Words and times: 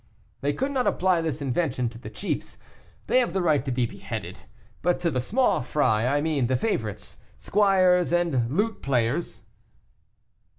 "They 0.41 0.51
could 0.51 0.71
not 0.71 0.87
apply 0.87 1.21
this 1.21 1.43
invention 1.43 1.87
to 1.89 1.99
the 1.99 2.09
chiefs; 2.09 2.57
they 3.05 3.19
have 3.19 3.33
the 3.33 3.41
right 3.43 3.63
to 3.63 3.71
be 3.71 3.85
beheaded; 3.85 4.45
but 4.81 4.99
to 5.01 5.11
the 5.11 5.21
small 5.21 5.61
fry, 5.61 6.07
I 6.07 6.21
mean 6.21 6.47
the 6.47 6.57
favorites, 6.57 7.17
squires, 7.37 8.11
and 8.11 8.49
lute 8.49 8.81
players." 8.81 9.43